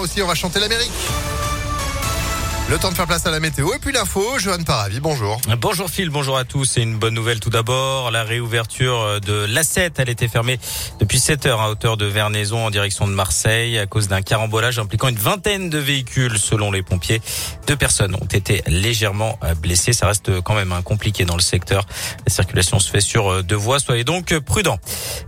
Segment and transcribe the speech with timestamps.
[0.00, 0.90] Aussi, on va chanter l'Amérique.
[2.70, 5.38] Le temps de faire place à la météo et puis l'info, Johan Paravi, bonjour.
[5.58, 6.64] Bonjour Phil, bonjour à tous.
[6.64, 8.10] C'est une bonne nouvelle tout d'abord.
[8.10, 10.58] La réouverture de l'A7, elle était fermée
[10.98, 14.78] depuis 7 heures à hauteur de Vernaison en direction de Marseille à cause d'un carambolage
[14.78, 17.20] impliquant une vingtaine de véhicules selon les pompiers.
[17.66, 19.92] Deux personnes ont été légèrement blessées.
[19.92, 21.84] Ça reste quand même compliqué dans le secteur.
[22.26, 23.78] La circulation se fait sur deux voies.
[23.78, 24.78] Soyez donc prudents.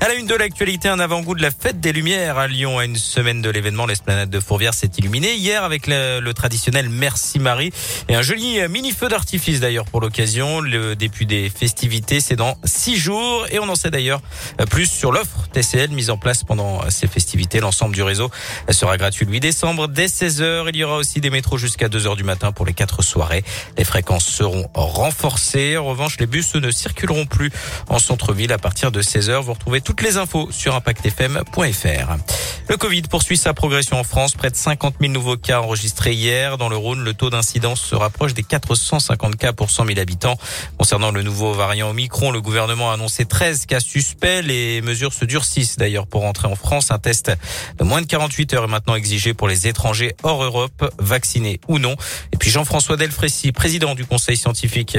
[0.00, 2.78] À la une de l'actualité, un avant-goût de la fête des Lumières à Lyon.
[2.78, 7.25] À une semaine de l'événement, l'esplanade de Fourvière s'est illuminée hier avec le traditionnel Merci
[7.38, 7.72] Marie
[8.08, 10.60] et un joli mini feu d'artifice d'ailleurs pour l'occasion.
[10.60, 14.20] Le début des festivités, c'est dans six jours et on en sait d'ailleurs
[14.70, 17.60] plus sur l'offre TCL mise en place pendant ces festivités.
[17.60, 18.30] L'ensemble du réseau
[18.70, 20.68] sera gratuit le 8 décembre dès 16h.
[20.68, 23.44] Il y aura aussi des métros jusqu'à 2h du matin pour les quatre soirées.
[23.76, 25.76] Les fréquences seront renforcées.
[25.76, 27.50] En revanche, les bus ne circuleront plus
[27.88, 29.42] en centre-ville à partir de 16h.
[29.42, 32.16] Vous retrouvez toutes les infos sur impactfm.fr.
[32.68, 34.34] Le Covid poursuit sa progression en France.
[34.34, 36.58] Près de 50 000 nouveaux cas enregistrés hier.
[36.58, 40.36] Dans le Rhône, le taux d'incidence se rapproche des 450 cas pour 100 000 habitants.
[40.76, 44.42] Concernant le nouveau variant Omicron, le gouvernement a annoncé 13 cas suspects.
[44.42, 46.90] Les mesures se durcissent d'ailleurs pour entrer en France.
[46.90, 47.30] Un test
[47.78, 51.78] de moins de 48 heures est maintenant exigé pour les étrangers hors Europe, vaccinés ou
[51.78, 51.94] non.
[52.32, 54.98] Et puis Jean-François Delfrécy, président du conseil scientifique,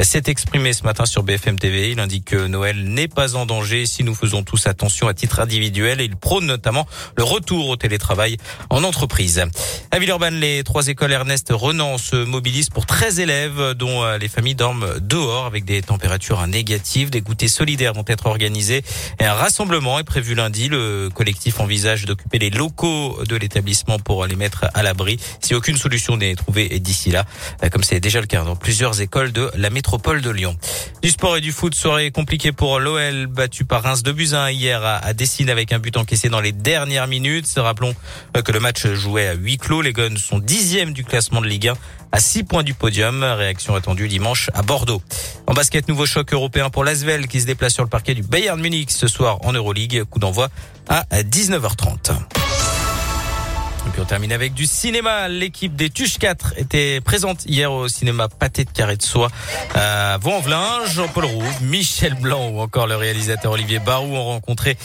[0.00, 1.90] s'est exprimé ce matin sur BFM TV.
[1.90, 5.40] Il indique que Noël n'est pas en danger si nous faisons tous attention à titre
[5.40, 6.00] individuel.
[6.00, 6.86] Et il prône notamment
[7.16, 8.36] le retour au télétravail
[8.70, 9.44] en entreprise.
[9.90, 14.28] À Villeurbanne, les trois écoles Ernest Renan se mobilisent pour 13 élèves dont euh, les
[14.28, 17.10] familles dorment dehors avec des températures négatives.
[17.10, 18.82] Des goûters solidaires vont être organisés
[19.18, 20.68] et un rassemblement est prévu lundi.
[20.68, 25.76] Le collectif envisage d'occuper les locaux de l'établissement pour les mettre à l'abri si aucune
[25.76, 27.24] solution n'est trouvée d'ici là,
[27.62, 30.56] euh, comme c'est déjà le cas dans plusieurs écoles de la métropole de Lyon.
[31.02, 34.84] Du sport et du foot serait compliqué pour l'OL battu par Reims de Buzyn hier
[34.84, 37.46] à Dessine avec un but encaissé dans les dernières minutes.
[37.56, 37.94] Rappelons
[38.36, 39.82] euh, que le match jouait à huis clos.
[39.82, 41.74] Les Guns sont dixièmes du classement de Ligue 1
[42.12, 43.22] à 6 points du podium.
[43.22, 45.02] Réaction attendue dimanche à Bordeaux.
[45.46, 48.60] En basket, nouveau choc européen pour l'Asvel qui se déplace sur le parquet du Bayern
[48.60, 50.04] Munich ce soir en Euroleague.
[50.04, 50.48] Coup d'envoi
[50.88, 52.16] à 19h30.
[53.88, 55.28] Et puis on termine avec du cinéma.
[55.28, 59.30] L'équipe des Tuches 4 était présente hier au cinéma Pâté de Carré de Soie
[59.74, 60.84] à Vaux-en-Velin.
[60.92, 64.76] Jean-Paul Rouve, Michel Blanc ou encore le réalisateur Olivier Barou ont rencontré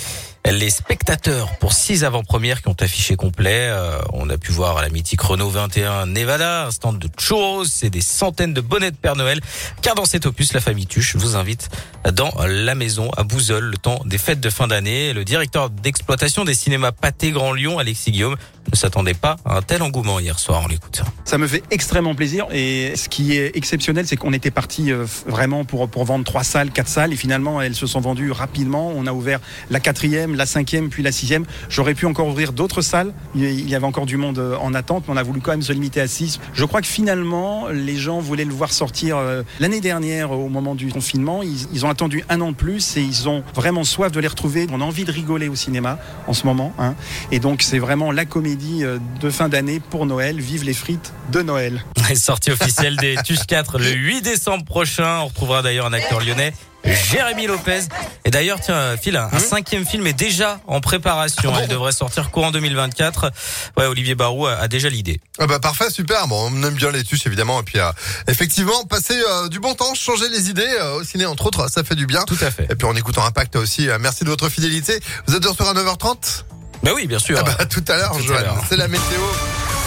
[0.51, 3.67] les spectateurs pour six avant-premières qui ont affiché complet.
[3.69, 7.63] Euh, on a pu voir à la mythique Renault 21 Nevada, un stand de churros
[7.81, 9.39] et des centaines de bonnets de Père Noël.
[9.81, 11.69] Car dans cet opus, la famille Tuche vous invite
[12.11, 15.13] dans la maison à Bouzeul le temps des fêtes de fin d'année.
[15.13, 18.35] Le directeur d'exploitation des cinémas Pâté Grand Lyon, Alexis Guillaume,
[18.71, 20.61] ne s'attendait pas à un tel engouement hier soir.
[20.63, 21.01] On l'écoute.
[21.25, 25.05] Ça me fait extrêmement plaisir et ce qui est exceptionnel, c'est qu'on était parti euh,
[25.25, 28.91] vraiment pour vendre trois salles, quatre salles et finalement elles se sont vendues rapidement.
[28.95, 29.39] On a ouvert
[29.69, 31.45] la quatrième, la cinquième, puis la sixième.
[31.69, 33.13] J'aurais pu encore ouvrir d'autres salles.
[33.35, 35.61] Il y avait encore du monde euh, en attente, mais on a voulu quand même
[35.61, 36.39] se limiter à six.
[36.53, 40.75] Je crois que finalement, les gens voulaient le voir sortir euh, l'année dernière au moment
[40.75, 41.41] du confinement.
[41.43, 44.67] Ils, ont attendu un an de plus et ils ont vraiment soif de les retrouver.
[44.71, 46.73] On a envie de rigoler au cinéma en ce moment.
[46.79, 46.95] Hein.
[47.31, 50.39] Et donc c'est vraiment la comédie de fin d'année pour Noël.
[50.39, 51.83] Vive les frites de Noël.
[52.15, 55.19] Sortie officielle des Tuches 4 le 8 décembre prochain.
[55.23, 56.53] On retrouvera d'ailleurs un acteur lyonnais.
[56.83, 57.81] Jérémy Lopez.
[58.25, 61.53] Et d'ailleurs, tiens, Phil, un, un cinquième film est déjà en préparation.
[61.61, 63.31] Il devrait sortir courant 2024.
[63.77, 65.21] Ouais, Olivier Barou a, a déjà l'idée.
[65.39, 66.27] Ah bah parfait, super.
[66.27, 67.61] Bon, on aime bien les tuches évidemment.
[67.61, 67.89] Et puis euh,
[68.27, 71.83] effectivement, passer euh, du bon temps, changer les idées euh, au ciné entre autres, ça
[71.83, 72.23] fait du bien.
[72.25, 72.67] Tout à fait.
[72.69, 73.87] Et puis en écoutant Impact aussi.
[73.99, 74.99] merci de votre fidélité.
[75.27, 76.43] Vous êtes de retour à 9h30
[76.83, 77.37] Bah oui, bien sûr.
[77.39, 78.45] Ah bah tout à l'heure, Joanne.
[78.69, 79.21] C'est la météo.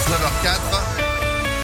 [0.09, 0.96] 9h04.